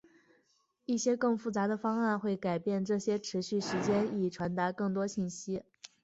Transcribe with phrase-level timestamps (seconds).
[0.85, 5.61] 一些更复杂的方案会改变这些持续时间以传达更多信息。